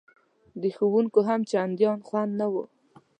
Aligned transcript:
د 0.61 0.63
ښوونکیو 0.75 1.21
هم 1.29 1.41
چندان 1.51 1.99
خوند 2.07 2.31
نه 2.39 2.47
و. 2.51 2.55